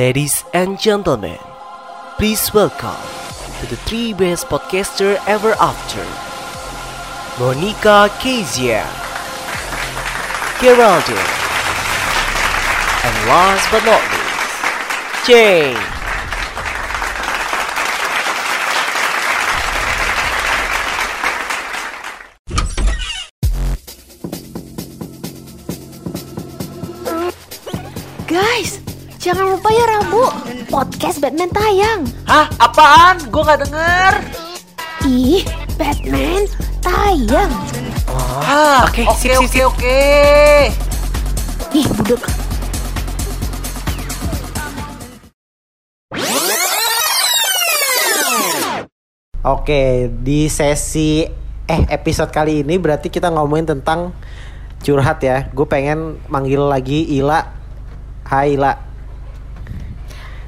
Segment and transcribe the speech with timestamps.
[0.00, 1.36] Ladies and gentlemen,
[2.16, 3.04] please welcome
[3.60, 6.00] to the three best podcaster ever after.
[7.36, 8.88] Monica Kezia,
[10.56, 11.28] Geraldine,
[13.04, 15.89] and last but not least, Jane.
[31.10, 32.00] Podcast Batman tayang.
[32.22, 32.46] Hah?
[32.62, 33.16] Apaan?
[33.34, 34.14] Gue gak denger.
[35.10, 35.42] Ih,
[35.74, 36.46] Batman
[36.78, 37.50] tayang.
[38.46, 39.66] Ah, oke, oke, oke, sip.
[39.66, 40.02] oke.
[41.74, 42.22] Ih, budek.
[49.42, 51.26] Oke, di sesi
[51.66, 54.14] eh episode kali ini berarti kita ngomongin tentang
[54.86, 55.50] curhat ya.
[55.50, 57.50] Gue pengen manggil lagi Ila.
[58.30, 58.89] Hai Ila.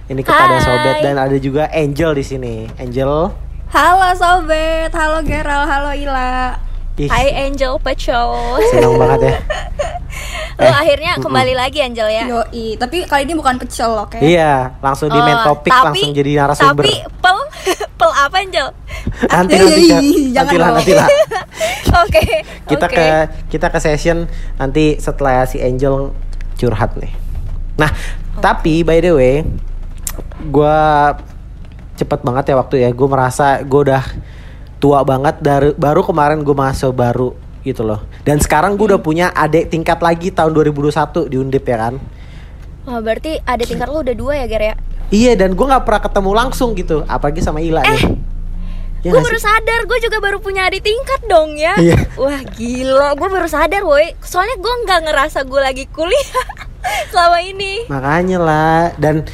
[0.05, 0.65] Ini kepada Hai.
[0.65, 2.55] sobat dan ada juga Angel di sini.
[2.77, 3.31] Angel.
[3.69, 6.53] Halo Sobet, halo Geral, halo Ila
[6.95, 8.21] Ih, Hai Angel Pecho
[8.69, 9.37] senang banget ya.
[10.61, 14.21] Lo akhirnya kembali lagi Angel ya Yoi, tapi kali ini bukan pecel oke?
[14.21, 16.85] Iya, langsung di main Oh, topik tapi- langsung jadi narasumber.
[16.85, 17.39] Tapi pel,
[17.99, 18.69] pel apa Angel?
[19.25, 19.85] nanti Eh, nanti
[20.29, 21.09] jangan nanti lah nanti lah.
[22.03, 22.25] Oke
[22.67, 22.93] Kita oke.
[22.95, 23.07] ke
[23.49, 26.13] kita ke session nanti setelah si Angel
[26.57, 27.13] curhat nih.
[27.75, 27.89] Nah,
[28.37, 29.35] tapi by the way,
[30.49, 31.15] gua
[31.97, 32.91] cepet banget ya waktu ya.
[32.91, 34.05] Gue merasa gue udah
[34.83, 38.03] tua banget dari baru kemarin gue masuk baru gitu loh.
[38.27, 41.95] Dan sekarang gue udah punya adik tingkat lagi tahun 2021 di Undip ya kan.
[42.83, 44.75] Wah berarti ada tingkat lo udah dua ya Ger ya?
[45.13, 48.33] Iya dan gue nggak pernah ketemu langsung gitu, apalagi sama Ila nih.
[49.03, 52.07] Ya gue baru sadar, gue juga baru punya adik tingkat dong ya Iya.
[52.15, 56.47] Wah gila, gue baru sadar woi Soalnya gue nggak ngerasa gue lagi kuliah
[57.11, 59.27] selama ini Makanya lah dan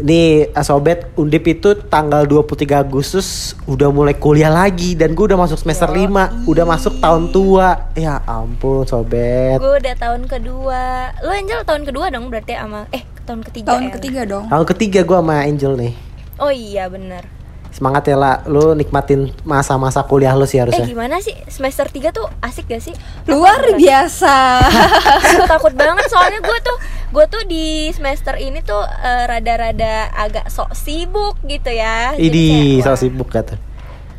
[0.00, 5.38] nih eh, sobat Undip itu tanggal 23 Agustus udah mulai kuliah lagi dan gue udah
[5.38, 7.92] masuk semester 5, udah masuk tahun tua.
[7.92, 9.58] Ya ampun sobat.
[9.58, 10.82] Gue udah tahun kedua
[11.20, 13.92] Lo Angel tahun kedua dong berarti sama Eh tahun ketiga Tahun ya?
[13.94, 14.44] ketiga dong.
[14.48, 15.92] Tahun ketiga gue sama Angel nih.
[16.36, 17.28] Oh iya bener
[17.70, 20.82] Semangat ya lah, lu nikmatin masa-masa kuliah lu sih Eh harusnya.
[20.84, 22.90] gimana sih semester 3 tuh asik gak sih?
[23.30, 24.58] Luar biasa.
[25.54, 26.76] Takut banget soalnya gue tuh
[27.10, 32.14] gue tuh di semester ini tuh eh, rada-rada agak sok sibuk gitu ya.
[32.14, 33.54] Jadi Idi, kayak, so wah, sibuk kata.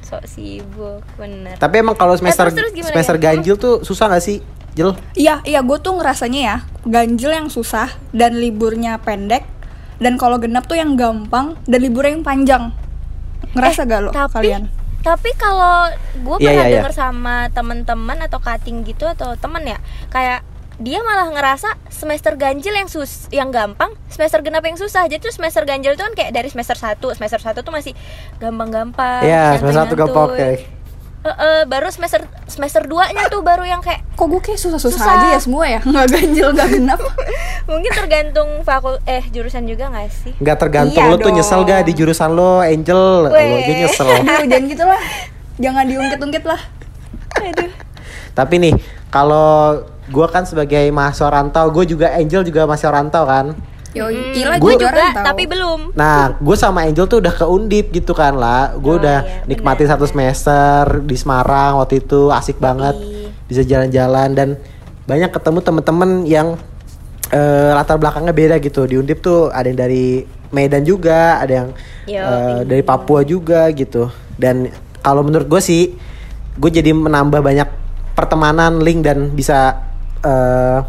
[0.01, 1.55] Sok sibuk bener.
[1.55, 3.23] Tapi emang kalau semester terus- terus gimana, semester Gen?
[3.39, 4.43] ganjil tuh susah gak sih?
[4.71, 4.95] Jel?
[5.13, 9.43] Iya, iya gue tuh ngerasanya ya ganjil yang susah dan liburnya pendek
[9.97, 12.63] dan kalau genap tuh yang gampang dan liburnya yang panjang.
[13.51, 14.63] Ngerasa gak lo Eh, tapi kalian?
[15.01, 16.75] tapi kalau gue Iya, pernah iya, iya.
[16.77, 20.45] denger sama temen-temen atau cutting gitu atau temen ya kayak
[20.81, 25.05] dia malah ngerasa semester ganjil yang sus yang gampang, semester genap yang susah.
[25.05, 27.93] Jadi tuh semester ganjil itu kan kayak dari semester 1, semester 1 tuh masih
[28.41, 29.21] gampang-gampang.
[29.21, 30.35] Iya, semester satu gampang oke.
[30.35, 30.81] nyantuy-nyantuy.
[31.21, 35.13] Eh, eh, baru semester semester 2-nya tuh baru yang kayak Kok gue kayak susah-susah Susah.
[35.21, 35.77] aja ya semua ya?
[35.85, 37.01] Nggak ganjil, nggak genap.
[37.69, 40.33] mungkin tergantung fakul eh jurusan juga gak sih?
[40.41, 41.37] Nggak tergantung Iya lu tuh dong.
[41.37, 44.09] nyesel gak di jurusan lo Angel, lo aja nyesel.
[44.17, 45.01] Aduh, jangan gitu lah.
[45.61, 46.61] Jangan diungkit-ungkit lah.
[48.33, 48.73] Tapi nih,
[49.13, 49.77] kalau
[50.11, 53.55] gua kan sebagai mahasiswa rantau, gue juga Angel juga mahasiswa rantau kan.
[53.91, 55.25] Yoi, Ila Gua- juga, juga rantau.
[55.25, 55.79] tapi belum.
[55.93, 58.71] Nah, gue sama Angel tuh udah ke Undip gitu kan lah.
[58.73, 62.95] Gue Oh, udah iya, nikmatin benar, satu semester di Semarang waktu itu asik banget,
[63.45, 64.49] bisa jalan-jalan dan
[65.03, 66.47] banyak ketemu temen-temen yang
[67.29, 68.83] eh, latar belakangnya beda gitu.
[68.83, 71.69] Di Undip tuh ada yang dari Medan juga, ada yang
[72.05, 72.63] Yo, eh, iya.
[72.63, 74.07] dari Papua juga gitu.
[74.33, 75.95] Dan kalau menurut gue sih,
[76.53, 77.67] gue jadi menambah banyak
[78.13, 79.79] pertemanan, link dan bisa
[80.21, 80.79] eh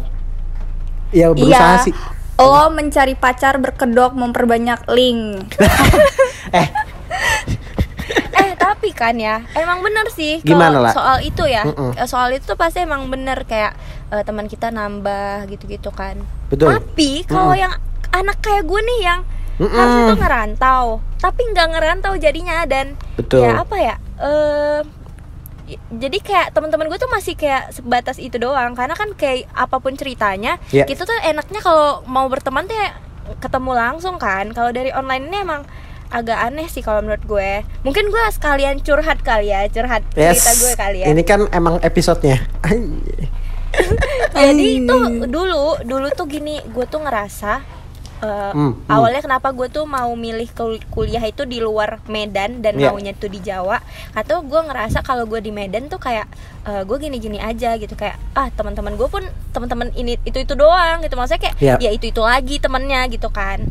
[1.11, 1.83] ya berusaha Iya.
[1.83, 1.93] sih.
[2.35, 5.53] Lo mencari pacar berkedok memperbanyak link.
[6.53, 6.69] Eh,
[8.35, 10.91] eh tapi kan ya emang bener sih Gimana, La?
[10.91, 11.95] soal itu ya Mm-mm.
[11.95, 13.73] eh, soal itu tuh pasti emang bener kayak
[14.11, 16.77] eh, teman kita nambah gitu-gitu kan Betul.
[16.77, 17.73] tapi kalau yang
[18.11, 19.19] anak kayak gue nih yang
[19.55, 19.71] Mm-mm.
[19.71, 20.85] harusnya tuh ngerantau
[21.17, 23.41] tapi nggak ngerantau jadinya dan Betul.
[23.41, 24.85] ya apa ya y-
[25.89, 28.73] jadi kayak teman-teman gue tuh masih kayak sebatas itu doang.
[28.73, 30.83] Karena kan kayak apa pun ceritanya Ya.
[30.83, 32.95] kita tuh enaknya kalau mau berteman tuh ya
[33.39, 34.51] ketemu langsung kan.
[34.51, 35.61] Kalau dari online ini emang
[36.13, 37.65] agak aneh sih kalau menurut gue.
[37.81, 41.07] Mungkin gue sekalian curhat kali ya curhat cerita gue kali ya.
[41.09, 42.37] Ini kan emang episodenya.
[44.37, 47.65] jadi itu dulu dulu tuh gini gue tuh ngerasa
[48.23, 48.87] eh, Hmm, hmm.
[48.87, 52.89] awalnya kenapa gue tuh mau milih kul- kuliah itu di luar Medan dan Iya.
[52.89, 53.83] maunya tuh di Jawa
[54.13, 56.25] atau gue ngerasa kalau gue di Medan tuh kayak
[56.63, 59.21] eh, gue gini-gini aja gitu kayak ah teman-teman gue pun
[59.51, 61.75] teman-teman ini itu itu doang gitu maksudnya kayak Iya.
[61.77, 63.67] ya itu itu lagi temennya gitu kan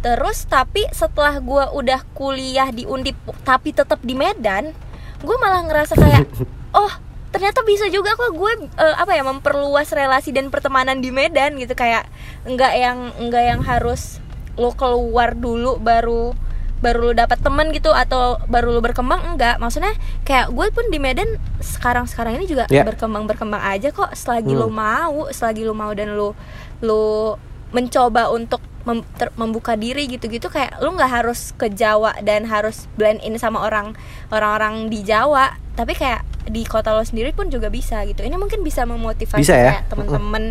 [0.00, 4.74] terus tapi setelah gue udah kuliah di undip tapi tetap di Medan
[5.20, 6.28] gue malah ngerasa kayak
[6.76, 6.92] oh
[7.34, 11.74] ternyata bisa juga kok gue eh, apa ya memperluas relasi dan pertemanan di Medan gitu
[11.74, 12.06] kayak
[12.46, 14.22] nggak yang nggak yang harus
[14.54, 16.30] lo keluar dulu baru
[16.78, 21.00] baru lo dapat temen gitu atau baru lo berkembang enggak maksudnya kayak gue pun di
[21.00, 21.26] Medan
[21.58, 22.84] sekarang sekarang ini juga Ya.
[22.84, 24.60] berkembang berkembang aja kok selagi Hmm.
[24.60, 26.36] lo mau selagi lo mau dan lo
[26.78, 27.34] lo
[27.72, 32.84] mencoba untuk mem- ter- membuka diri gitu-gitu kayak lu nggak harus ke Jawa dan harus
[32.94, 33.96] blend in sama orang
[34.28, 38.20] orang-orang di Jawa tapi kayak di kota lo sendiri pun juga bisa gitu.
[38.20, 39.70] Ini mungkin bisa memotivasi Bisa ya?
[39.80, 40.44] kayak temen-temen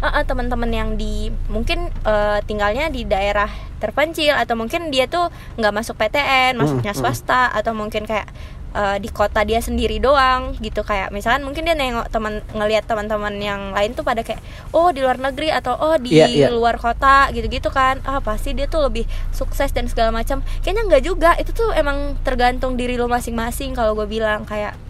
[0.00, 5.28] Eh, eh, temen-temen yang di mungkin eh, tinggalnya di daerah terpencil atau mungkin dia tuh
[5.56, 8.24] nggak masuk PTN masuknya swasta atau mungkin kayak
[8.72, 10.80] eh, di kota dia sendiri doang gitu.
[10.80, 14.40] Kayak misalkan mungkin dia nengok teman ngelihat teman-teman yang lain tuh pada kayak
[14.72, 16.48] oh di luar negeri atau oh di Iya, iya.
[16.48, 18.00] luar kota gitu-gitu kan.
[18.08, 19.04] Ah pasti dia tuh lebih
[19.36, 20.40] sukses dan segala macam.
[20.64, 21.30] Kayaknya nggak juga.
[21.36, 24.48] Itu tuh emang tergantung diri lo masing-masing kalau gue bilang.
[24.48, 24.80] Kayak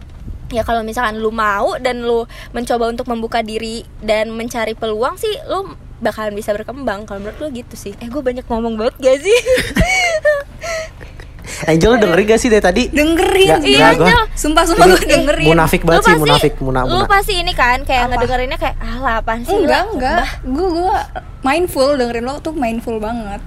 [0.51, 5.31] ya kalau misalkan lu mau dan lu mencoba untuk membuka diri dan mencari peluang sih
[5.45, 9.17] lu bakalan bisa berkembang kalau menurut lu gitu sih eh gue banyak ngomong banget gak
[9.19, 9.39] sih
[11.63, 12.83] Angel lu dengerin gak sih dari tadi?
[12.87, 14.21] dengerin Nggak, Iya, gua- Angel.
[14.33, 17.07] sumpah sumpah gue dengerin Munafik banget Lu sih, pasti- munafik, muna, lu muna.
[17.07, 18.11] pasti ini kan kayak Apa?
[18.15, 20.93] ngedengerinnya kayak ah apaan sih enggak lah, enggak bah." gue gue
[21.41, 23.41] mindful dengerin lo tuh mindful banget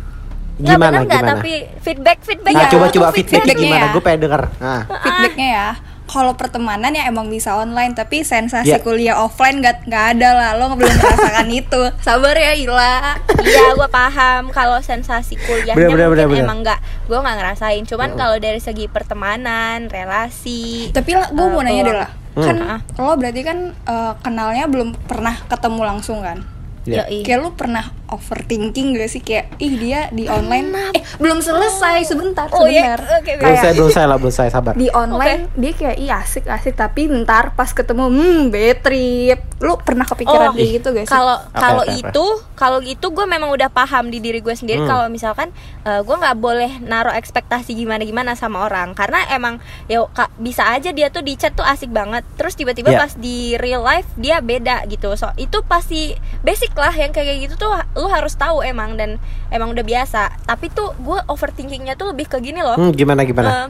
[0.56, 1.32] Gimana, bener nggak, gimana?
[1.34, 3.82] tapi feedback feedback Nah, Iya, coba coba feedback- feedbacknya feedbacknya gimana?
[3.82, 3.90] ya.
[3.90, 4.42] Gue pengen denger.
[4.56, 4.80] Nah.
[4.96, 5.68] feedbacknya ya
[6.04, 8.78] kalau pertemanan ya emang bisa online tapi sensasi Ya.
[8.78, 13.88] kuliah offline nggak nggak ada lah lo belum merasakan itu sabar ya Ila Iya, gue
[13.88, 16.44] paham kalau sensasi kuliahnya Bener, bener, mungkin bener, bener.
[16.44, 17.82] emang nggak, gue nggak ngerasain.
[17.84, 22.42] Cuman kalau dari segi pertemanan, relasi, tapi lah gue Eh, mau nanya deh lah Hmm.
[22.44, 22.80] kan Ah.
[22.98, 26.42] lo berarti kan eh, kenalnya belum pernah ketemu langsung kan
[26.82, 27.06] Ya.
[27.06, 27.22] yoi.
[27.22, 29.20] kayak lu pernah overthinking gak sih?
[29.20, 30.70] Kayak ih dia di online.
[30.92, 33.00] Eh belum selesai sebentar Oh iya, sebentar.
[33.18, 34.72] Oke, Belum kayak saya, belum saya lah, belum saya sabar.
[34.74, 36.74] di online dia kayak iya asik asik.
[36.74, 39.40] Tapi ntar pas ketemu hmm bad trip.
[39.58, 41.12] Lu pernah kepikiran Oh, kayak gitu gak sih?
[41.12, 41.92] Kalau kalau apa?
[41.92, 42.24] itu
[42.54, 44.76] kalau itu gue memang udah paham di diri gue sendiri.
[44.76, 44.86] Hmm.
[44.86, 45.48] kalau misalkan
[45.82, 48.92] eh, gue nggak boleh naruh ekspektasi gimana gimana sama orang.
[48.92, 50.04] Karena emang ya
[50.36, 52.22] bisa aja dia tuh di chat tuh asik banget.
[52.34, 53.00] Terus tiba-tiba Yeah.
[53.00, 55.10] pas di real life dia beda gitu.
[55.14, 57.72] So itu pasti basic lah yang kayak gitu tuh
[58.04, 59.16] lu harus tahu emang dan
[59.48, 63.48] emang udah biasa tapi tuh gue overthinkingnya tuh lebih ke gini loh Hmm, gimana gimana?
[63.48, 63.66] Eh,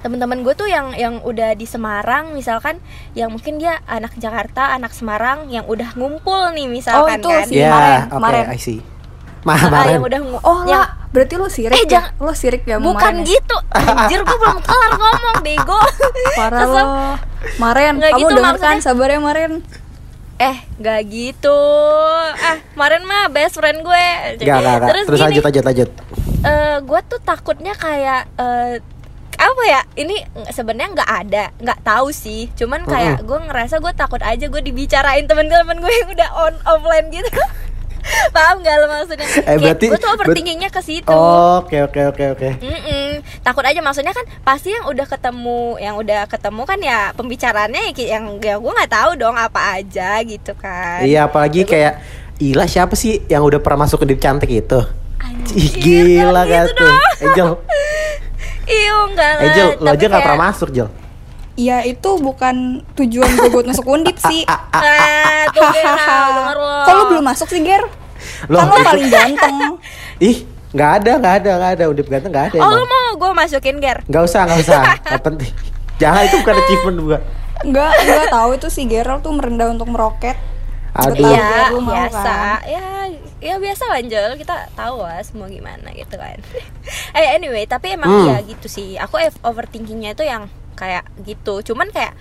[0.00, 2.78] teman-teman gue tuh yang yang udah di Semarang misalkan
[3.12, 7.58] yang mungkin dia anak Jakarta anak Semarang yang udah ngumpul nih misalkan itu kan si-
[7.58, 8.44] Ya, kemarin, kemarin.
[8.48, 8.78] I see.
[9.42, 9.90] Mah, Ah, kemarin.
[9.92, 13.26] yang udah oh yang- lah berarti lu sirik Eh, ya lo sirik ya bukan ya?
[13.26, 15.80] gitu anjir gue belum kelar ngomong bego
[16.38, 16.84] parah lo
[17.58, 18.80] Maren Nggak kamu gitu kan maksudnya.
[18.80, 19.52] sabar ya Maren
[20.36, 21.60] eh gak gitu.
[22.34, 24.06] Eh kemarin mah best friend gue.
[24.38, 24.88] Gak, gak, gak.
[24.88, 25.26] terus, Terus gini.
[25.28, 25.88] lanjut, lanjut, lanjut.
[26.42, 28.74] eh, gue tuh takutnya kayak eh,
[29.34, 32.46] apa ya ini sebenarnya nggak ada nggak tahu sih.
[32.52, 37.10] Cuman kayak gue ngerasa gue takut aja gue dibicarain teman-teman gue yang udah on offline
[37.10, 37.26] gitu
[38.30, 42.00] paham gak lo maksudnya Eh, Kayak berarti- gue tuh overthinkingnya ke situ Oh, Oke, oke,
[42.08, 42.48] oke, oke.
[43.40, 48.18] Takut aja maksudnya kan pasti yang udah ketemu yang udah ketemu kan ya pembicaraannya ya
[48.18, 52.02] yang ya gue nggak tahu dong apa aja gitu kan Iya, apalagi kayak
[52.38, 54.80] Ila siapa sih yang udah pernah masuk ke Deep Cantik itu?
[55.16, 56.92] Anjir, Ih, gila jangan gak gitu tuh?
[57.22, 57.48] Angel,
[58.64, 60.88] Iya enggak lah Angel, lo aja gak kayak- pernah masuk, Jel.
[61.54, 62.54] Ya itu bukan
[62.94, 65.84] tujuan gue buat masuk undip sih Ah, tuh Ger,
[66.32, 66.76] denger lo.
[66.82, 67.84] kok lu belum masuk sih Ger
[68.46, 69.56] Lo kan lo paling ganteng
[70.22, 71.84] Ih, nggak ada, nggak ada, nggak ada.
[71.86, 72.58] Undip ganteng nggak ada.
[72.60, 72.88] Oh, lu emang.
[72.88, 73.98] mau gue masukin Ger?
[74.04, 74.82] Nggak usah, nggak usah.
[74.96, 75.52] Nggak penting.
[75.98, 77.18] Jangan itu bukan achievement gua.
[77.60, 80.38] Enggak, gue tahu itu si Gerald tuh merendah untuk meroket
[80.92, 81.18] Aduh.
[81.18, 82.22] Iya, biasa.
[82.22, 82.58] kan?
[82.64, 82.86] Ya,
[83.40, 84.30] ya biasa lah Angel.
[84.36, 86.38] Kita tahu lah semua gimana gitu kan.
[87.12, 88.26] eh anyway, tapi emang Hmm.
[88.28, 88.94] ya gitu sih.
[88.96, 90.46] Aku overthinkingnya itu yang
[90.82, 91.62] kayak gitu.
[91.62, 92.18] Cuman kayak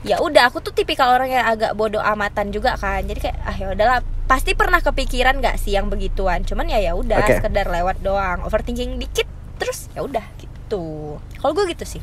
[0.00, 3.04] ya udah aku tuh tipikal orang yang agak bodoh amatan juga kan.
[3.04, 4.00] Jadi kayak ah ya udahlah.
[4.24, 6.40] Pasti pernah kepikiran nggak sih yang begituan?
[6.48, 7.36] Cuman ya ya udah Oke.
[7.36, 8.40] sekedar lewat doang.
[8.48, 9.28] Overthinking dikit
[9.60, 11.20] terus ya udah gitu.
[11.36, 12.02] Kalau gue gitu sih.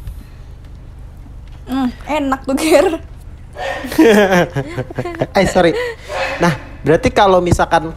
[1.65, 2.87] Hmm, enak tuh Ger.
[5.33, 5.73] Eh sorry.
[6.37, 6.53] Nah,
[6.85, 7.89] berarti kalau misalkan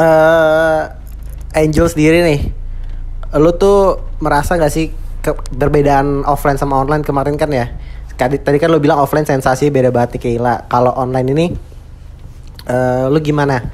[0.00, 0.82] eh
[1.50, 2.40] Angel sendiri nih,
[3.36, 7.68] lu tuh merasa nggak sih ke- perbedaan offline sama online kemarin kan ya?
[8.16, 10.68] Tadi, tadi kan lu bilang offline sensasi beda banget nih Keila.
[10.68, 11.46] Kalau online ini,
[12.66, 13.64] eh lu gimana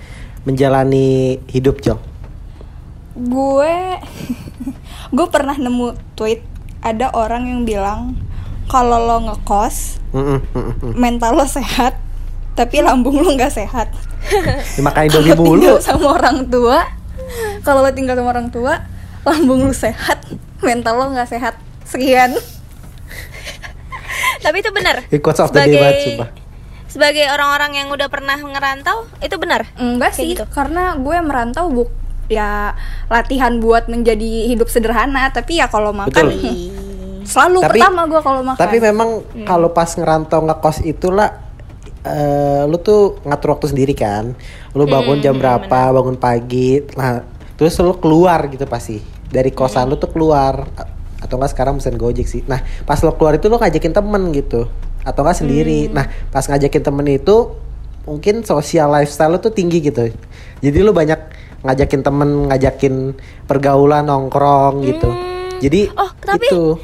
[0.42, 1.98] menjalani hidup Jel?
[3.16, 3.74] gue
[5.16, 6.44] gue pernah nemu tweet
[6.84, 8.12] ada orang yang bilang
[8.68, 10.92] kalau lo ngekos mm.
[10.92, 11.96] mental lo sehat
[12.52, 13.88] tapi lambung lo nggak sehat
[14.76, 15.72] Ya, Makan Indomie Kalau mulu.
[15.78, 16.82] sama orang tua
[17.62, 18.84] kalau lo tinggal sama orang tua
[19.24, 20.20] lambung lu sehat
[20.58, 22.32] mental lo nggak sehat sekian
[24.38, 25.02] Tapi itu benar.
[25.02, 26.28] Banget, sumpah.
[26.86, 29.66] sebagai orang-orang yang udah pernah ngerantau, itu benar.
[29.76, 30.44] enggak Kayak sih gitu.
[30.48, 31.90] karena gue merantau buk
[32.26, 32.72] ya
[33.06, 36.26] latihan buat menjadi hidup sederhana tapi ya kalau makan
[37.24, 39.44] selalu Tapi- pertama gue kalau makan Tapi memang Hmm.
[39.44, 41.30] kalau pas ngerantau ngekos itulah
[42.02, 44.30] eh lu tuh ngatur waktu sendiri kan.
[44.72, 46.78] Lu bangun Hmm, jam berapa, bangun pagi.
[46.94, 49.02] Nah, terus lu keluar gitu pasti.
[49.26, 50.66] Dari kosan lu tuh keluar
[51.16, 52.42] atau enggak sekarang pesen Gojek sih.
[52.44, 54.68] Nah, pas lu keluar itu lu ngajakin temen gitu
[55.02, 55.88] atau enggak sendiri.
[55.88, 57.36] Nah, pas ngajakin temen itu
[58.04, 60.12] mungkin sosial lifestyle lu tuh tinggi gitu.
[60.58, 61.18] Jadi lu banyak
[61.62, 62.94] ngajakin temen, ngajakin
[63.44, 65.10] pergaulan nongkrong gitu.
[65.58, 66.78] Jadi Oh, tapi- itu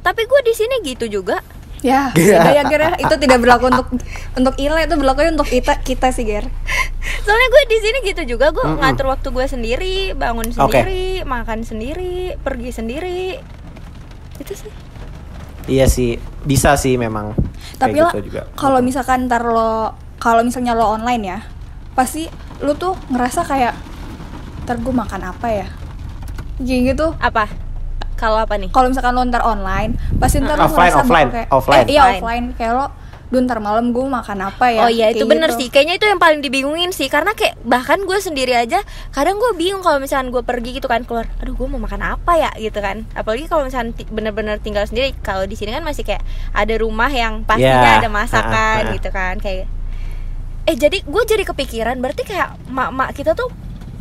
[0.00, 1.38] Tapi gue di sini gitu juga.
[1.80, 2.44] ya Iya.
[2.44, 3.88] beda ya Ger itu tidak berlaku untuk
[4.34, 6.44] untuk Ile itu berlaku untuk kita kita sih Ger
[7.24, 10.76] Soalnya gue di sini gitu juga, gue ngatur waktu gue sendiri, bangun Oke.
[10.76, 13.38] sendiri, makan sendiri, pergi sendiri.
[14.36, 14.72] Itu sih.
[15.66, 17.30] Iya sih, bisa sih memang.
[17.78, 21.38] tapi lah gitu kalau misalkan ntar lo kalau misalnya lo online ya
[21.90, 22.28] pasti
[22.60, 23.72] lo tuh ngerasa kayak
[24.64, 25.68] ntar gue makan apa ya
[26.58, 27.48] kayak gitu Apa?
[28.14, 28.68] Kalau apa nih?
[28.68, 31.80] kalau misalkan lo ntar online pasti ntar lo Offline, ngerasa offline, kayak, offline.
[31.80, 32.18] eh, iya Offline.
[32.18, 32.86] offline kayak lo
[33.30, 34.82] Duh ntar malam gue makan apa ya?
[34.82, 35.62] Oh iya itu bener gitu.
[35.62, 35.68] sih.
[35.70, 37.06] Kayaknya itu yang paling dibingungin sih.
[37.06, 38.82] Karena kayak bahkan gue sendiri aja
[39.14, 42.32] Kadang gue bingung kalau misalkan gue pergi gitu kan Keluar, aduh gue mau makan apa
[42.34, 42.50] ya?
[42.58, 43.06] gitu kan.
[43.14, 47.46] Apalagi kalau misalkan bener-bener tinggal sendiri Kalau di sini kan masih kayak ada rumah yang
[47.46, 48.94] pastinya Ya, ada masakan ah, ah.
[48.98, 49.70] gitu kan Kayak
[50.66, 53.46] Eh jadi gue jadi kepikiran Berarti kayak mak-mak kita tuh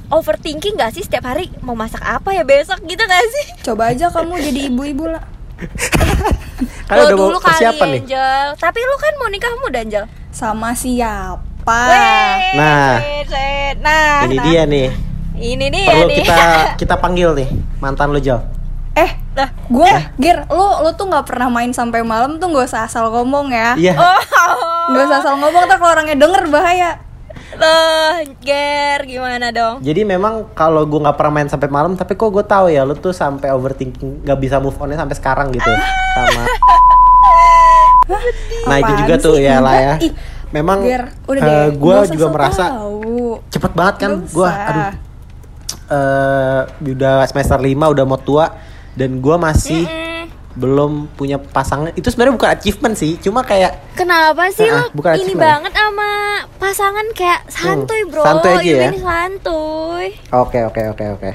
[0.10, 1.54] overthinking gak sih setiap hari?
[1.62, 2.82] Mau masak apa ya besok?
[2.82, 3.46] Gitu gak sih?
[3.62, 5.22] coba aja kamu jadi ibu-ibu lah
[6.90, 8.02] Udah mau dulu kali persiapan nih.
[8.02, 12.98] Angel Tapi lu kan mau nikah muda Angel sama siapa Weh, Nah.
[13.26, 13.76] set.
[13.80, 14.44] nah, Ini nah.
[14.44, 14.88] dia nih.
[15.36, 16.18] Ini dia Perlu nih.
[16.18, 16.38] kita
[16.82, 18.42] kita panggil nih mantan lu Jal.
[18.92, 19.88] eh Lah, gue
[20.18, 23.72] Ger lo lo tuh nggak pernah main sampai malam tuh gak usah asal ngomong ya
[23.74, 23.94] Iya.
[23.96, 24.20] Oh,
[24.90, 27.00] Gak usah asal ngomong ntar kalau orangnya denger bahaya
[27.60, 29.76] loh, Ger, gimana dong?
[29.80, 32.96] Jadi memang kalau gue nggak pernah main sampai malam, tapi kok gue tahu ya lu
[32.96, 35.70] tuh sampai overthinking, nggak bisa move onnya sampai sekarang gitu
[36.16, 36.44] sama.
[38.66, 39.94] nah itu juga tuh ya lah ya.
[40.02, 40.14] Ih,
[40.50, 43.38] Memang Ger, udah eh, gue juga merasa tahu.
[43.54, 44.90] cepet banget kan gue aduh
[45.90, 48.58] eh udah semester 5 udah mau tua
[48.94, 49.99] dan gue masih Mm,
[50.60, 54.92] belum punya pasangan itu sebenarnya bukan achievement sih cuma kayak Kenapa sih Ah, ah, lo
[54.92, 56.10] bukan ini banget sama
[56.56, 58.20] pasangan kayak santuy bro?
[58.20, 58.88] Hmm, santuy aja ya.
[58.88, 60.08] ini santuy.
[60.30, 61.32] oke oke oke oke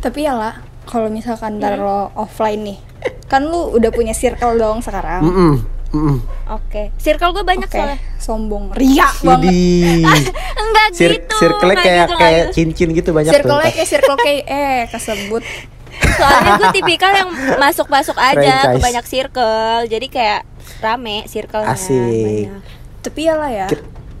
[0.00, 2.78] Tapi ya lah, kalau misalkan ntar lo offline nih,
[3.26, 5.20] kan lu udah punya circle dong sekarang.
[5.20, 5.52] Mm-mm,
[5.92, 6.16] mm-mm.
[6.50, 7.98] Oke, circle gue banyak Oke, soalnya.
[8.16, 9.52] sombong, ria banget.
[10.64, 11.36] Enggak Sir gitu.
[11.36, 13.76] circle kayak gitu, kayak cincin gitu banyak Circle-nya tuh.
[13.76, 15.44] kayak circle K, eh kesebut.
[16.16, 19.86] Soalnya gue tipikal yang masuk-masuk aja ke banyak circle.
[19.88, 20.46] Jadi kayak
[20.80, 21.74] rame circle-nya.
[21.74, 22.46] Asik.
[22.48, 22.62] banyak.
[23.00, 23.66] Tapi ya lah ya,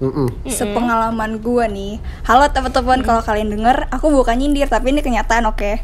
[0.00, 0.32] Mm-mm.
[0.48, 2.00] sepengalaman gua nih.
[2.24, 5.76] Halo teman-teman, kalau kalian denger, aku bukan nyindir, tapi ini kenyataan, oke?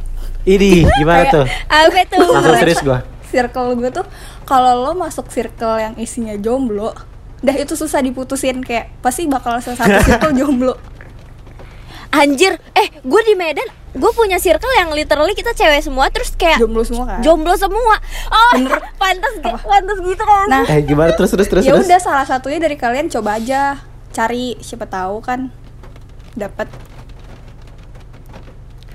[0.49, 1.45] Idi, gimana tuh?
[1.69, 2.25] Apa tuh?
[2.25, 3.05] Langsung serius gua.
[3.28, 4.07] Circle gue tuh,
[4.49, 6.97] kalau lo masuk circle yang isinya jomblo,
[7.45, 10.81] dah itu susah diputusin kayak pasti bakal satu circle jomblo.
[12.18, 16.56] Anjir, eh gue di Medan gue punya circle yang literally kita cewek semua terus kayak
[16.58, 17.20] Jomblo semua kan?
[17.20, 17.96] jomblo semua.
[18.26, 18.52] Oh,
[19.00, 20.46] pantas ge- pantas gitu kan.
[20.46, 21.85] Nah, Eh gimana terus terus terus ya terus?
[21.85, 23.80] udah salah satunya dari kalian coba aja
[24.11, 25.49] cari siapa tahu kan
[26.32, 26.68] dapat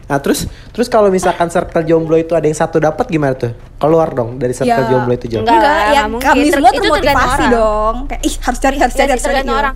[0.03, 3.55] Nah terus terus kalau misalkan circle jomblo itu ada yang satu dapat gimana tuh?
[3.77, 5.47] Keluar dong dari circle Ya, jomblo itu jomblo.
[5.47, 7.49] Enggak, enggak, ya kami semua termotivasi orang.
[7.49, 9.71] dong kayak ih harus cari harus cari Jadi harus cari iya.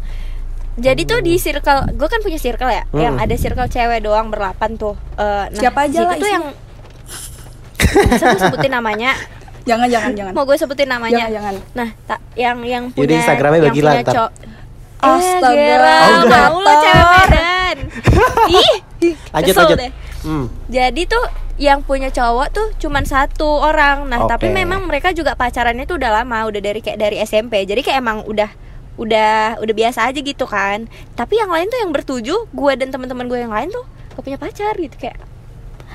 [0.76, 3.00] Jadi tuh di circle, gue kan punya circle ya, Hmm.
[3.00, 4.96] yang ada circle cewek doang berlapan tuh.
[5.16, 6.46] Eh, nah, Siapa aja lah tuh yang
[7.78, 9.12] Masa gue sebutin namanya?
[9.70, 11.26] jangan jangan jangan Mau gue sebutin namanya?
[11.26, 11.56] Jangan, jangan.
[11.74, 14.16] Nah, tak yang yang Yaudah, punya Instagramnya yang bagi lah punya ntar.
[14.16, 14.34] cow-
[14.98, 15.54] Astaga.
[15.54, 17.78] Eh, Oh, mau lo cewek Medan.
[19.02, 19.78] Ih, Lanjut lanjut.
[19.78, 19.92] deh.
[20.24, 20.46] Hmm.
[20.68, 21.24] Jadi tuh
[21.56, 24.08] yang punya cowok tuh cuman satu orang.
[24.08, 24.32] Nah, Oke.
[24.34, 27.64] tapi memang mereka juga pacarannya tuh udah lama, udah dari kayak dari SMP.
[27.64, 28.50] Jadi kayak emang udah
[28.96, 30.88] udah udah biasa aja gitu kan.
[31.14, 33.86] Tapi yang lain tuh yang bertujuh, gue dan teman-teman gue yang lain tuh
[34.16, 35.20] gak punya pacar gitu kayak.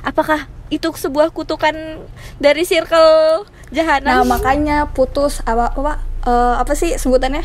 [0.05, 1.75] Apakah itu sebuah kutukan
[2.39, 4.23] dari circle nah jahanam?
[4.27, 5.93] makanya putus apa apa
[6.27, 7.43] eh, apa sih sebutannya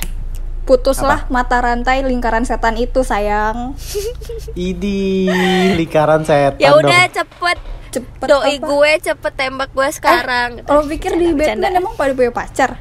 [0.66, 3.78] putuslah mata rantai lingkaran setan itu sayang
[4.58, 5.30] Idi,
[5.78, 7.58] lingkaran setan ya udah cepet
[7.94, 8.66] cepet doi apa?
[8.66, 10.68] gue cepet tembak gue sekarang.
[10.68, 11.72] lo pikir di Bercanda.
[11.72, 12.76] Batman emang pada punya pacar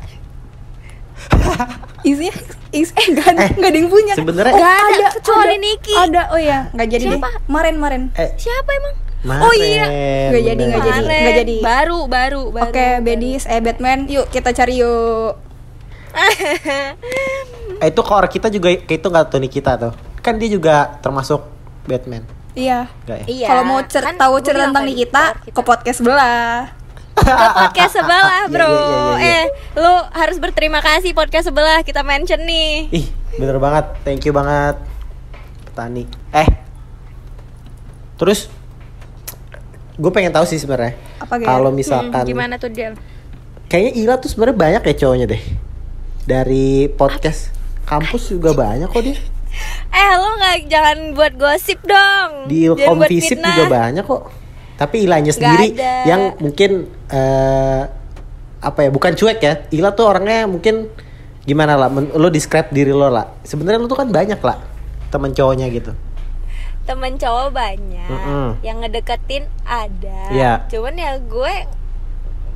[2.09, 2.35] isinya
[2.75, 4.15] Is, eh nggak ada, Eh, nggak ada yang punya.
[4.19, 5.95] sebenarnya- oh, Nggak ada, ada, kecuali Niki.
[5.95, 7.23] Ada, oh ya, nggak jadi Siapa?
[7.23, 7.33] deh.
[7.47, 8.03] Maren, maren.
[8.19, 8.95] Eh, Siapa emang?
[9.25, 9.85] Maren, Oh iya.
[10.29, 11.01] Nggak jadi, nggak jadi.
[11.01, 11.35] Kemarin.
[11.39, 11.57] jadi.
[11.63, 12.67] Baru, baru, baru.
[12.69, 15.39] Oke, Bedis, eh Batman, yuk kita cari yuk.
[17.75, 19.93] Eh, itu core kita juga kayak itu nggak tuh kita tuh.
[20.19, 21.47] Kan dia juga termasuk
[21.87, 22.27] Batman.
[22.55, 22.87] Iya.
[23.07, 23.17] Ya?
[23.23, 23.47] Iya.
[23.51, 26.71] Kalau mau cer kan tahu cerita tentang Nikita, kita ke podcast sebelah.
[27.17, 28.67] Ke podcast sebelah, Iya, bro.
[28.67, 29.35] iya, iya, iya, iya.
[29.37, 32.91] Eh, lu harus berterima kasih podcast sebelah kita mention nih.
[32.91, 33.87] Ih, bener banget.
[34.03, 34.77] Thank you banget.
[35.65, 36.05] Petani.
[36.31, 36.49] Eh.
[38.15, 38.47] Terus
[39.95, 40.99] gue pengen tahu sih sebenarnya.
[41.23, 42.99] Kalau Hmm, misalkan gimana tuh Del?
[43.67, 45.43] kayaknya Ila tuh sebenarnya banyak ya cowoknya deh.
[46.25, 47.55] Dari podcast
[47.85, 49.19] kampus juga banyak kok dia.
[49.95, 52.51] Eh, lu nggak jangan buat gosip dong.
[52.51, 54.23] Di Jangan juga banyak kok.
[54.75, 55.93] Tapi Ilanya sendiri ada.
[56.05, 56.71] yang mungkin
[57.07, 57.83] eh
[58.59, 58.91] apa ya?
[58.91, 59.55] Bukan cuek ya.
[59.71, 60.91] Ila tuh orangnya mungkin
[61.43, 61.87] gimana lah?
[61.87, 63.31] Men- lo describe diri lo lah.
[63.43, 64.59] Sebenarnya lo tuh kan banyak lah
[65.09, 65.95] teman cowoknya gitu.
[66.85, 68.61] Temen cowok banyak, Mm-mm.
[68.61, 70.21] yang ngedeketin ada.
[70.29, 70.53] Iya.
[70.69, 71.55] Cuman ya gue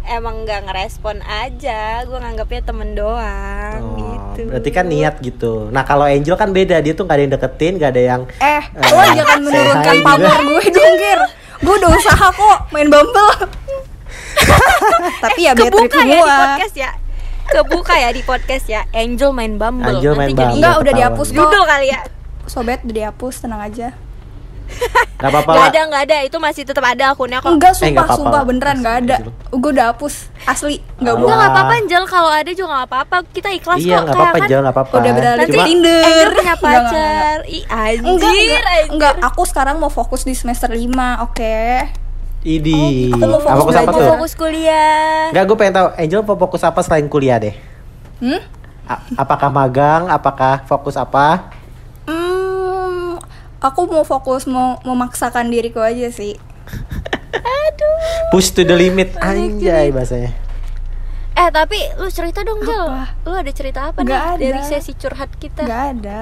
[0.05, 2.05] emang nggak ngerespon aja.
[2.05, 4.53] Gue nganggapnya temen doang Oh, gitu.
[4.53, 5.71] Berarti kan niat gitu.
[5.71, 8.61] Nah kalau Angel kan beda, dia tuh gak ada yang deketin, gak ada yang Eh,
[8.61, 11.21] Eh, lo jangan say menurunkan pamor gue dong, Ger.
[11.59, 13.33] Gue udah usaha kok main Bumble.
[15.25, 16.91] Tapi ya bad trip Kebuka ya di podcast ya.
[17.49, 18.81] Kebuka ya di podcast ya.
[18.95, 19.99] Angel main Bumble.
[19.99, 20.59] Angel main Nanti jadi Bumble.
[20.63, 21.37] Enggak, udah dihapus kok.
[21.37, 22.01] Judul kali ya.
[22.49, 23.89] Sobat udah dihapus, tenang aja.
[25.19, 26.17] Gak apa-apa Gak ada, gak ada.
[26.23, 27.51] Itu masih tetap ada akunnya kok.
[27.51, 28.47] Enggak, Eh, sumpah, nggak apa-apa sumpah lah.
[28.47, 29.17] beneran nggak ada.
[29.19, 29.59] Astagfirullah.
[29.59, 31.19] Gue udah hapus, asli nggak Ah.
[31.19, 32.03] Enggak, gak apa-apa Angel.
[32.07, 33.17] Kalau ada juga gak apa-apa.
[33.29, 33.91] Kita ikhlas Iya kok.
[33.91, 34.49] gak kayak apa-apa kan.
[34.49, 34.95] Jel, gak apa-apa.
[34.95, 36.03] Udah beralih Nanti Tinder.
[36.05, 37.39] Angel punya pacar.
[37.47, 38.05] Ih, anjir.
[38.05, 38.91] Enggak, enggak, anjir.
[38.91, 40.87] enggak, aku sekarang mau fokus di semester 5,
[41.21, 41.59] oke?
[42.41, 43.11] Idi.
[43.11, 44.09] aku mau fokus fokus apa tuh?
[44.09, 45.29] Fokus kuliah.
[45.29, 47.55] Enggak, gue pengen tahu Angel mau fokus apa selain kuliah deh?
[48.19, 48.39] Hmm?
[48.87, 50.07] A- apakah magang?
[50.07, 51.51] Apakah fokus apa?
[53.59, 56.39] Aku mau fokus mau memaksakan diriku aja sih.
[58.31, 60.31] Push to the limit anjay bahasanya.
[61.35, 62.87] Eh tapi lu cerita dong Jel?
[63.23, 64.47] Lu ada cerita apa Nggak nih ada.
[64.59, 66.21] Dari sesi curhat kita Gak ada.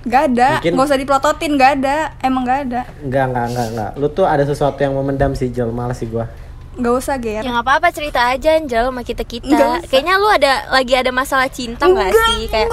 [0.00, 2.88] Gak ada, Mungkin- nggak usah dipelototin, gak ada, emang gak ada.
[3.04, 3.90] Enggak, enggak, enggak, enggak.
[4.00, 6.24] Lu tuh ada sesuatu yang memendam sih Jel, males sih gua.
[6.80, 7.44] Gak usah, Ger.
[7.44, 9.88] Ya nggak apa-apa cerita aja Angel sama Nggak kita-kita usah.
[9.88, 12.68] Kayaknya lu ada lagi ada masalah cinta gak Enggak, sih Kayak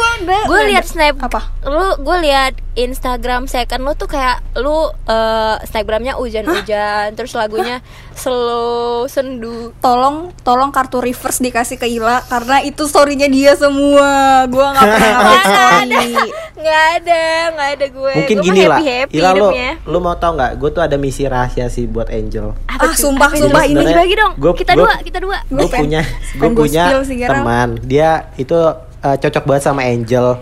[0.47, 1.41] Gue liat snap Apa?
[1.67, 7.81] Lu gue liat Instagram second lu tuh kayak Lu eh, Snapgramnya hujan-hujan Terus lagunya
[8.13, 14.09] slow sendu Tolong, tolong kartu reverse dikasih ke Ila karena itu storynya dia semua.
[14.45, 16.09] Gua nggak pernah Nggak story.
[16.55, 18.77] Nggak ada Nggak ada gue Mungkin Gua gini lah.
[18.77, 19.69] happy-happy Ila lu, hidupnya.
[19.83, 20.51] lu mau tau nggak?
[20.55, 22.53] Gue tuh ada misi rahasia sih buat Angel.
[22.67, 25.67] Apa Ah, sumpah, Apa sumpah, ini- Bagi-bagi dong Gua- Kita gua- dua Kita dua gue
[25.67, 26.01] punya
[26.33, 26.83] gue punya
[27.23, 28.57] teman dia itu
[28.99, 30.37] eh, cocok banget sama Angel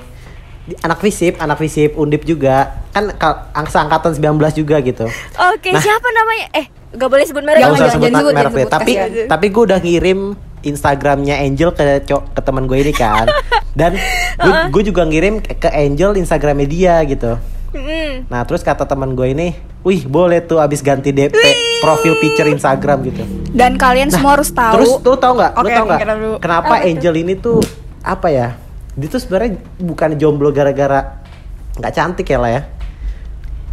[0.79, 5.05] anak visip anak visip undip juga kan ka- angsa angkatan 19 juga gitu
[5.53, 5.77] Oke Nah.
[5.79, 8.45] siapa namanya Eh gak boleh sebut merek Nggak usah sebut merek deh.
[8.55, 9.27] sebut, tapi kasihan.
[9.27, 10.19] tapi gue udah ngirim
[10.61, 13.29] Instagramnya Angel ke ke teman gue ini kan
[13.73, 13.93] dan
[14.67, 17.37] gue juga ngirim ke Angel Instagramnya dia gitu
[17.75, 18.31] Mm.
[18.31, 19.51] nah terus kata teman gue ini
[19.83, 21.35] wih boleh tuh abis ganti DP
[21.77, 23.19] profil picture Instagram gitu
[23.51, 24.79] Dan kalian semua harus tahu.
[24.79, 25.51] Terus lu tau nggak?
[25.53, 25.99] lu tau oke, nggak?
[26.39, 27.59] Kenapa Angel ini tuh
[27.99, 28.55] apa ya?
[28.95, 31.19] Dia tuh sebenarnya bukan jomblo gara-gara
[31.75, 32.61] nggak cantik ya lah ya.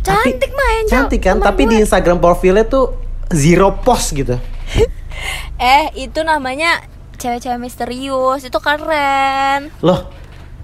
[0.03, 1.37] Tapi- Cantik mah Angel Cantik kan?
[1.39, 1.71] Tapi gue.
[1.71, 4.35] di Instagram profilnya tuh zero post gitu.
[5.63, 6.83] Eh itu namanya
[7.15, 10.11] Cewek-cewek misterius Itu keren Loh,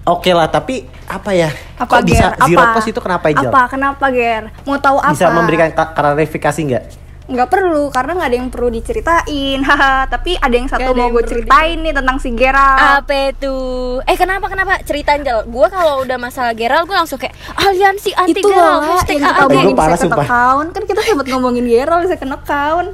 [0.03, 0.51] oke lah.
[0.51, 1.47] Tapi apa ya?
[1.79, 3.47] Apa Kok bisa zero post itu kenapa Angel?
[3.47, 3.71] Apa?
[3.71, 4.51] Kenapa Ger?
[4.65, 5.15] Mau tahu apa?
[5.15, 6.83] Bisa memberikan ka- klarifikasi nggak?
[7.29, 11.05] Nggak perlu karena nggak ada yang perlu diceritain haha tapi ada yang satu ada mau
[11.05, 13.55] yang gue ceritain nih tentang si Gerald Apa itu?
[14.03, 15.45] Eh kenapa kenapa cerita Angel?
[15.45, 19.37] Gue kalau udah masalah Gerald gue langsung kayak aliansi anti itu Gerald loh hashtag yang
[19.69, 20.25] kita second sumpah.
[20.25, 22.89] account kan kita sempat ngomongin Gerald second account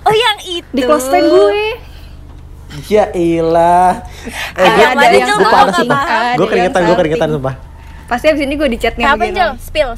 [0.00, 0.64] Oh yang itu.
[0.66, 1.64] di close friend gue
[2.86, 4.06] Ya ilah.
[4.54, 5.26] Eh, Ada yang mana, Jel?
[5.26, 7.34] gue Ada yang gue keringetan salting.
[7.34, 7.54] sumpah.
[8.06, 9.50] pasti abis ini gue di chatnya Apa Angel?
[9.58, 9.90] Spill.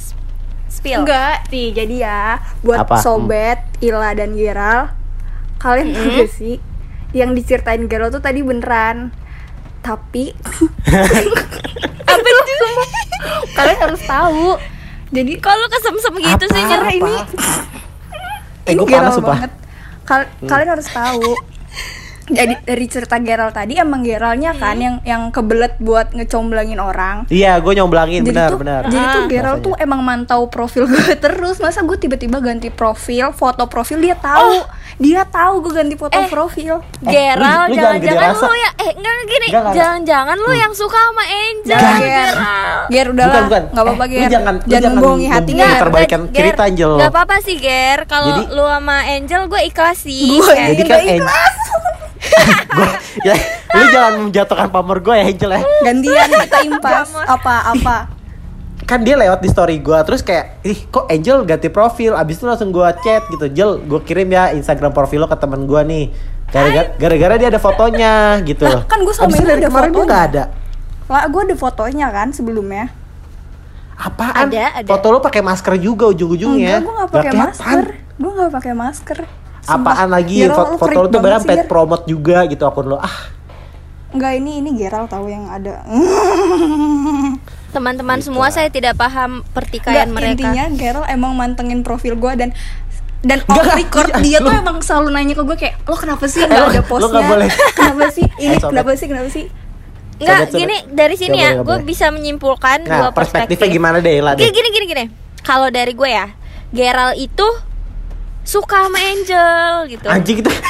[0.73, 1.03] Spill.
[1.03, 2.23] enggak nih jadi ya
[2.61, 2.97] buat Apa?
[2.97, 3.03] Hmm.
[3.03, 4.97] sobat Ila dan Gerald
[5.59, 6.57] kalian tahu gak sih
[7.13, 9.13] yang diceritain Gerald tuh tadi beneran
[9.79, 10.33] tapi
[12.03, 12.55] apa itu
[13.53, 14.57] kalian harus tahu
[15.11, 16.71] jadi Kalau kesem-sem gitu sih Apa?
[16.73, 17.15] Karena ini
[18.63, 19.31] Eh, ini gue panas Gerald sumpah.
[19.37, 19.53] banget.
[20.03, 21.35] Kal- Kalian harus tahu.
[22.35, 24.83] Jadi dari cerita Gerald tadi emang Geraldnya kan Hmm.
[24.83, 27.29] yang yang kebelet buat ngecomblangin orang.
[27.29, 28.83] Iya, gue nyomblangin jadi benar tuh, benar.
[28.87, 29.29] jadi tuh Ah.
[29.29, 29.67] Gerald Rasanya.
[29.69, 31.57] tuh emang mantau profil gue terus.
[31.59, 34.65] Masa gue tiba-tiba ganti profil, foto profil dia tahu.
[34.95, 36.29] Dia tahu gue ganti foto Eh.
[36.29, 36.81] profil.
[37.01, 39.75] Geral, lu- lu jangan gede jangan-jangan lu ya eh enggak gini, Enggak, enggak.
[39.75, 42.13] jangan-jangan lu yang suka sama Angel, Enggak, Ger.
[42.33, 42.79] Geral.
[42.85, 43.63] Ger udah Bukan, lah, bukan.
[43.65, 44.21] nggak apa-apa Eh, Ger.
[44.23, 45.83] jangan- jangan jangan membohongi hati membunuh Ger.
[45.83, 46.93] terbaikan cerita, Angel.
[46.95, 50.29] Gak apa-apa sih Ger, kalau lu sama Angel gue ikhlas sih.
[50.31, 51.27] Gue Jadi kan Angel
[52.69, 52.89] Gua,
[53.23, 53.35] ya,
[53.71, 57.09] lu jangan menjatuhkan pamor gue ya Angel ya Gantian kita impas.
[57.23, 57.97] apa apa?
[58.83, 62.45] kan dia lewat di story gue terus kayak ih kok Angel ganti profil abis itu
[62.45, 66.05] langsung gue chat gitu Jel gue kirim ya Instagram profil lo ke temen gue nih
[66.49, 69.97] gara-gara gara-gara dia ada fotonya gitu Lah, kan gua sama ini dari ada kemarin gue
[69.97, 70.11] fotonya.
[70.11, 70.45] nggak ada
[71.07, 72.85] Lah, gue ada fotonya kan sebelumnya.
[73.95, 74.89] apaan Ada, ada.
[74.89, 77.85] foto lo pakai masker juga ujung-ujungnya Enggak, gue nggak pakai masker.
[78.13, 79.19] Gue nggak pakai masker.
[79.63, 79.95] Sumpah.
[79.95, 82.99] apaan lagi Geral, foto, lu foto lo tuh sih, pet promote juga gitu akun lo
[82.99, 83.17] ah
[84.11, 85.81] Enggak ini ini Geral tahu yang ada.
[87.73, 90.33] Teman-teman Gitu semua saya tidak paham pertikaian Enggak, mereka.
[90.45, 92.51] intinya Geral emang mantengin profil gue dan
[93.23, 96.27] dan off record iya, dia tuh lu- emang selalu nanya ke gue kayak lo kenapa
[96.27, 97.49] sih Eh, nggak lu- ada lu postnya nggak boleh.
[97.73, 99.45] kenapa sih ini Eh, kenapa sih kenapa sih
[100.15, 100.55] Enggak, sobat.
[100.55, 103.73] gini dari sini Nggak ya, nggak gue bisa menyimpulkan nah dua perspektifnya perspektif.
[103.73, 105.05] gimana deh lah Gini gini gini gini.
[105.41, 106.27] Kalau dari gue ya,
[106.69, 107.47] Geral itu
[108.43, 110.07] suka sama Angel gitu.
[110.07, 110.51] anjing itu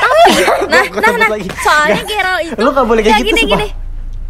[0.64, 1.48] Nah, Gua nah, nah, lagi.
[1.58, 2.08] soalnya Nggak.
[2.08, 3.58] Geral itu Lu nggak boleh kayak gitu, gini sumpah.
[3.58, 3.68] gini.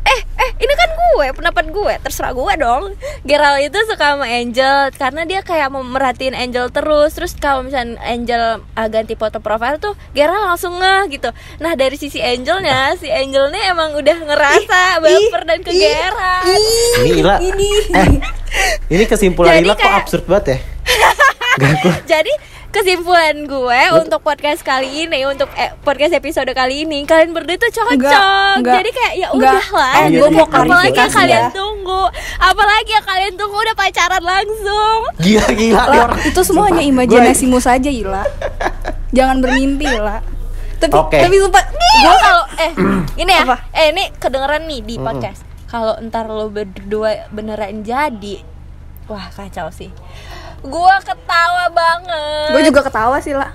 [0.02, 2.90] Eh, eh, ini kan gue, pendapat gue, terserah gue dong.
[3.22, 7.14] Geral itu suka sama Angel karena dia kayak mau merhatiin Angel terus.
[7.14, 11.30] Terus kalau misalnya Angel uh, ganti foto profile tuh, Geral langsung ngeh gitu.
[11.56, 16.50] Nah, dari sisi Angelnya, si Angelnya emang udah ngerasa baper dan ke Geral.
[16.98, 18.08] ini Ila eh
[18.90, 20.58] ini kesimpulan Jadi Ila kok kayak- absurd banget ya
[21.62, 22.32] Gak gua Jadi
[22.72, 27.68] kesimpulan gue untuk podcast kali ini, untuk eh, podcast episode kali ini, kalian berdua tuh
[27.68, 27.94] cocok.
[27.94, 28.74] Enggak, enggak.
[28.80, 29.52] Jadi kayak ya Enggak.
[29.52, 29.92] udah lah.
[29.94, 30.26] Eh, gitu.
[30.26, 31.50] mau apalagi yang klarifikasi kalian ya.
[31.52, 32.02] tunggu,
[32.40, 34.98] apalagi yang kalian tunggu udah pacaran langsung.
[35.20, 38.24] gila gila Lah, itu semua hanya imajinasimu saja Ila
[39.12, 40.18] jangan bermimpi Ila
[40.80, 41.20] tapi Oke.
[41.20, 42.72] tapi sumpah Gue kalau eh
[43.22, 43.56] ini ya, Apa?
[43.70, 45.44] eh ini kedengeran nih di podcast.
[45.68, 48.42] Kalau entar lo berdua beneran jadi,
[49.06, 49.92] wah kacau sih.
[50.62, 52.48] Gua ketawa banget.
[52.50, 53.50] gue juga ketawa sih lah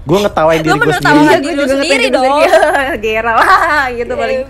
[0.00, 2.38] gue ngetawain diri Lu gue sendiri Iya, diri gue lu juga sendiri dong.
[3.04, 4.40] Geral lah gitu paling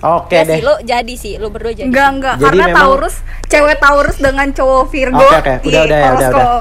[0.00, 1.86] oke ya deh sih, lo jadi sih, lo berdua jadi.
[1.86, 2.34] Enggak, enggak.
[2.36, 3.14] Jadi Karena memang- Taurus,
[3.46, 5.54] cewek Taurus dengan cowok Virgo Oke, oke.
[5.60, 6.58] di Udah, udah ya, udah, udah.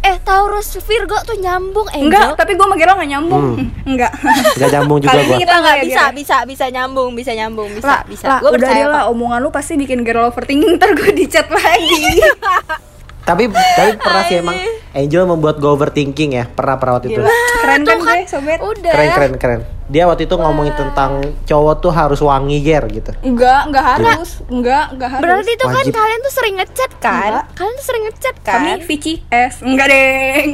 [0.00, 2.08] Eh, Taurus Virgo tuh nyambung Angel.
[2.08, 3.44] Enggak, tapi gue sama Geral gak nyambung.
[3.90, 4.12] Enggak.
[4.56, 7.70] Gak nyambung juga Kali ini kita Enggak, nggak ya, bisa, bisa, bisa nyambung, bisa nyambung,
[7.76, 8.24] bisa, Lah, bisa.
[8.24, 11.28] lah, Gue udah percaya deh lah, omongan lu pasti bikin Geral overthinking ntar gue di
[11.28, 12.16] chat lagi.
[13.30, 14.58] tapi tapi pernah sih emang
[14.90, 17.22] Angel membuat gue overthinking ya pernah pernah waktu itu
[17.62, 18.58] Keren kan gue, sobat?
[18.58, 18.90] Udah.
[18.90, 23.70] keren keren keren dia waktu itu ngomongin tentang cowok tuh harus wangi ger gitu Enggak,
[23.70, 24.38] enggak harus.
[24.46, 25.22] Enggak, enggak harus.
[25.26, 25.94] Berarti itu kan Wajib.
[25.98, 27.30] kalian tuh sering ngechat kan?
[27.30, 27.44] Enggak.
[27.58, 28.54] Kalian tuh sering ngechat kan?
[28.54, 29.54] kami Vici S.
[29.66, 30.50] Enggak, Deng.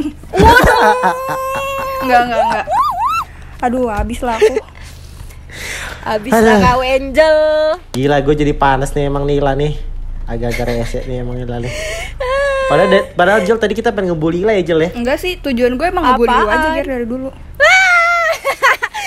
[2.01, 2.67] Enggak, enggak, enggak.
[3.61, 4.57] Aduh, habis lah aku.
[6.07, 7.39] Abis lah kau Angel.
[7.91, 9.75] gila gue jadi panas nih emang Nila nih
[10.25, 11.73] agak-agak rese nih emang Nila nih
[12.67, 15.75] padahal de- padahal Jel tadi kita pengen ngebully lah ya Jel ya Enggak sih, tujuan
[15.75, 16.69] gue emang ngebully lu aja?
[16.73, 17.29] Ger dari dulu.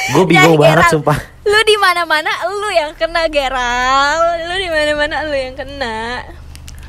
[0.09, 4.17] gue bingung Ya, banget Gerald, sumpah Lu di mana-mana lu yang kena Geral.
[4.43, 6.25] Lu di mana-mana lu yang kena.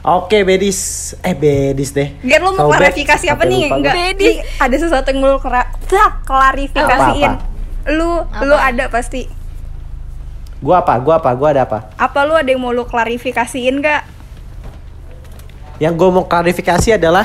[0.00, 0.80] Oke bedis
[1.20, 3.68] eh bedis deh Ger lu mau klarifikasi apa nih?
[3.68, 3.94] lupa Enggak.
[3.94, 4.16] gua.
[4.16, 5.70] Nih, ada sesuatu yang lu kera-
[6.22, 7.32] klarifikasiin.
[7.34, 7.48] Apa,
[7.90, 8.10] Lu
[8.42, 9.24] lu ada pasti.
[10.60, 14.04] gue apa gue apa gue ada apa Apa lu ada yang mau lu klarifikasiin gak?
[15.80, 17.24] Yang gue mau klarifikasi adalah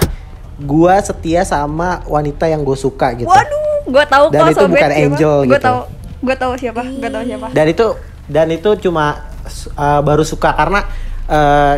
[0.55, 4.71] gue setia sama wanita yang gue suka gitu Waduh, gue tahu Dan kok itu sobat
[4.71, 5.03] bukan siapa.
[5.03, 5.61] angel Gue gitu.
[5.61, 5.79] tahu,
[6.23, 7.47] gue tahu siapa, gue tahu siapa.
[7.51, 7.87] dan itu
[8.25, 9.05] dan itu cuma
[9.75, 10.81] uh, baru suka karena
[11.27, 11.75] uh,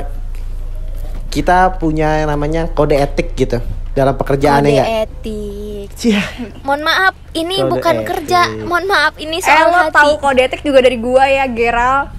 [1.27, 3.59] kita punya yang namanya kode etik gitu
[3.91, 5.87] dalam pekerjaannya Kode ya etik.
[5.93, 6.21] Cia.
[6.61, 8.07] Mohon maaf, ini Kode bukan etik.
[8.07, 8.41] kerja.
[8.61, 9.91] Mohon maaf, ini Eh soal lo hati.
[9.91, 12.13] tahu kode etik juga dari gua ya, Geral.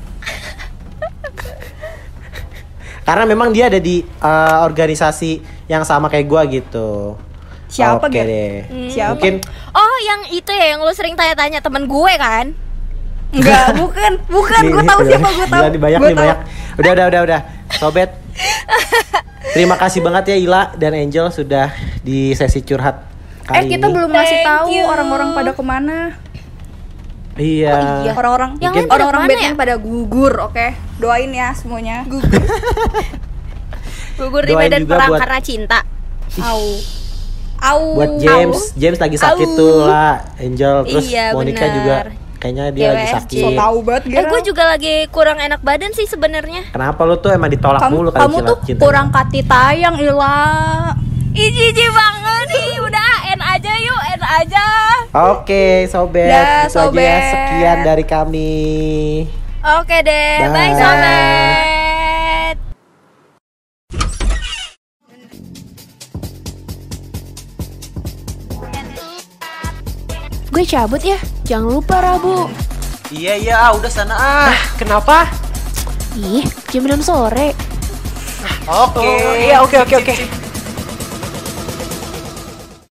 [3.09, 7.17] Karena memang dia ada di uh, organisasi yang sama kayak gua gitu
[7.67, 8.25] Siapa, Oke Ger?
[8.25, 8.53] deh
[8.87, 9.13] Siapa?
[9.13, 9.41] mungkin
[9.71, 12.53] Oh, yang itu ya yang lu sering tanya-tanya temen gue kan?
[13.29, 14.63] Enggak, bukan, bukan.
[14.67, 15.53] Gue tahu udah, siapa, gue tahu.
[15.55, 16.23] gila nih, banyak Gua nih tahu.
[16.23, 16.39] banyak
[16.79, 17.41] udah udah udah udah
[17.75, 18.11] sobet
[19.55, 23.05] terima kasih banget ya Ila dan Angel sudah di sesi curhat
[23.49, 23.95] Eh kali kita ini.
[23.95, 26.21] belum ngasih tahu orang-orang pada ke mana.
[27.39, 28.13] Iya Oh, iya.
[28.13, 29.53] Orang-orang Yang lain pada orang-orang Batman ya?
[29.57, 30.67] pada gugur, oke?
[30.99, 31.97] Doain ya semuanya.
[34.17, 35.79] Gugur di Doain medan juga perang buat- karena cinta.
[36.41, 36.61] Au.
[37.59, 37.81] Au.
[37.93, 39.57] buat James James lagi sakit Au.
[39.57, 41.75] tuh lah Angel terus Iya, Monica benar.
[41.75, 41.95] juga
[42.37, 43.17] kayaknya dia lagi GWFC.
[43.17, 46.61] sakit So tahu banget Eh, gue juga lagi kurang enak badan sih sebenarnya.
[46.69, 48.85] kenapa lu tuh emang ditolak kamu, mulu kali kamu cinta- tuh cintanya?
[48.85, 50.37] kurang kati tayang Ila.
[51.33, 52.69] Ih, jijik banget nih.
[52.81, 53.08] Udah,
[54.29, 54.67] aja.
[55.33, 56.29] Oke, sobat.
[56.29, 57.19] Dah, itu aja ya.
[57.33, 58.57] sekian dari kami.
[59.81, 60.53] Oke deh, Bye.
[60.53, 62.57] bye sobat.
[70.53, 71.19] Gue cabut ya.
[71.49, 72.51] Jangan lupa Rabu.
[73.09, 74.53] Iya iya, ah, udah sana ah.
[74.77, 75.25] Kenapa?
[76.19, 77.55] Ih, jam 6 sore.
[78.69, 79.07] Oke.
[79.49, 80.15] Iya, oke, oke, oke.